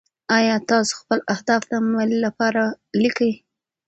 [0.37, 2.63] ایا تاسو خپل اهداف د عمل لپاره
[3.01, 3.33] لیکلي؟